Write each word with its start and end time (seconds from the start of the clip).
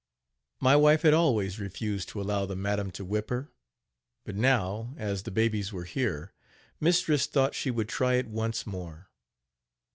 My 0.59 0.75
wife 0.75 1.03
had 1.03 1.13
always 1.13 1.59
refused 1.59 2.09
to 2.09 2.19
allow 2.21 2.47
the 2.47 2.55
madam 2.55 2.89
to 2.93 3.05
whip 3.05 3.29
her; 3.29 3.51
but 4.25 4.35
now, 4.35 4.95
as 4.97 5.21
the 5.21 5.29
babies 5.29 5.71
were 5.71 5.83
here, 5.83 6.33
mistress 6.79 7.27
thought 7.27 7.53
she 7.53 7.69
would 7.69 7.87
try 7.87 8.15
it 8.15 8.25
once 8.27 8.65
more. 8.65 9.11